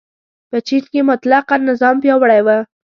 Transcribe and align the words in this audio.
په 0.49 0.57
چین 0.67 0.83
کې 0.91 1.01
مطلقه 1.09 1.55
نظام 1.69 1.95
پیاوړی 2.03 2.41
و. 2.43 2.47